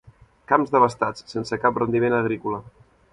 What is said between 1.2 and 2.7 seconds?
sense cap rendiment agrícola.